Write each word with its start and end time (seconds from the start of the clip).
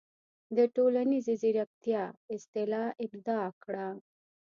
د"ټولنیزې 0.57 1.33
زیرکتیا" 1.41 2.03
اصطلاح 2.35 2.87
ابداع 3.05 3.47
کړه. 3.63 3.87